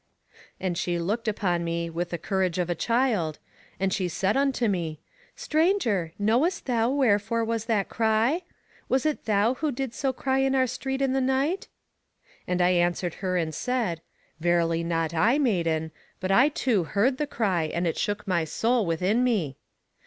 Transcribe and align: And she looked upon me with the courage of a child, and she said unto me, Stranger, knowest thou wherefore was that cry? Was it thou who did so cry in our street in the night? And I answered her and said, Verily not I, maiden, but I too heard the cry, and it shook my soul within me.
And 0.59 0.79
she 0.79 0.97
looked 0.97 1.27
upon 1.27 1.63
me 1.63 1.87
with 1.87 2.09
the 2.09 2.17
courage 2.17 2.57
of 2.57 2.71
a 2.71 2.73
child, 2.73 3.37
and 3.79 3.93
she 3.93 4.07
said 4.07 4.35
unto 4.35 4.67
me, 4.67 4.99
Stranger, 5.35 6.11
knowest 6.17 6.65
thou 6.65 6.89
wherefore 6.89 7.45
was 7.45 7.65
that 7.65 7.87
cry? 7.87 8.41
Was 8.89 9.05
it 9.05 9.25
thou 9.25 9.53
who 9.53 9.71
did 9.71 9.93
so 9.93 10.11
cry 10.11 10.39
in 10.39 10.55
our 10.55 10.65
street 10.65 11.03
in 11.03 11.13
the 11.13 11.21
night? 11.21 11.67
And 12.47 12.63
I 12.63 12.69
answered 12.71 13.13
her 13.21 13.37
and 13.37 13.53
said, 13.53 14.01
Verily 14.39 14.83
not 14.83 15.13
I, 15.13 15.37
maiden, 15.37 15.91
but 16.19 16.31
I 16.31 16.49
too 16.49 16.83
heard 16.83 17.19
the 17.19 17.27
cry, 17.27 17.65
and 17.65 17.85
it 17.85 17.95
shook 17.95 18.27
my 18.27 18.43
soul 18.43 18.87
within 18.87 19.23
me. 19.23 19.55